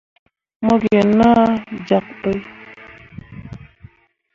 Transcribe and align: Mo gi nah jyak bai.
Mo 0.65 0.75
gi 0.81 0.97
nah 1.19 1.51
jyak 1.87 2.05
bai. 2.21 2.39